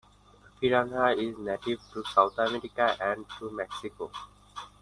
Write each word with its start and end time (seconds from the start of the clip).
"Piranhea" 0.59 1.15
is 1.15 1.37
native 1.37 1.79
to 1.93 2.03
South 2.05 2.35
America 2.39 2.97
and 2.99 3.23
to 3.37 3.51
Mexico. 3.51 4.09